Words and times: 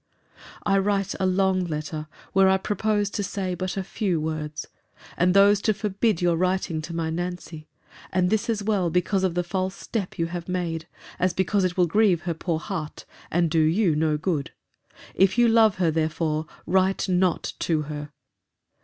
I 0.65 0.79
write 0.79 1.13
a 1.19 1.27
long 1.27 1.63
letter, 1.63 2.07
where 2.33 2.49
I 2.49 2.57
proposed 2.57 3.13
to 3.13 3.23
say 3.23 3.53
but 3.53 3.77
a 3.77 3.83
few 3.83 4.19
words; 4.19 4.67
and 5.15 5.35
those 5.35 5.61
to 5.61 5.75
forbid 5.75 6.23
your 6.23 6.35
writing 6.37 6.81
to 6.81 6.93
my 6.95 7.11
Nancy: 7.11 7.67
and 8.11 8.31
this 8.31 8.49
as 8.49 8.63
well 8.63 8.89
because 8.89 9.23
of 9.23 9.35
the 9.35 9.43
false 9.43 9.75
step 9.75 10.17
you 10.17 10.25
have 10.25 10.49
made, 10.49 10.87
as 11.19 11.33
because 11.35 11.63
it 11.63 11.77
will 11.77 11.85
grieve 11.85 12.21
her 12.21 12.33
poor 12.33 12.57
heart, 12.57 13.05
and 13.29 13.51
do 13.51 13.59
you 13.61 13.95
no 13.95 14.17
good. 14.17 14.49
If 15.13 15.37
you 15.37 15.47
love 15.47 15.75
her, 15.75 15.91
therefore, 15.91 16.47
write 16.65 17.07
not 17.07 17.53
to 17.59 17.83
her. 17.83 18.09